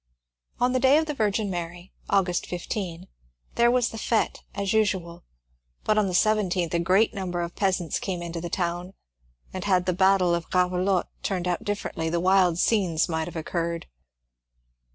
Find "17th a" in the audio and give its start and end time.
6.15-6.79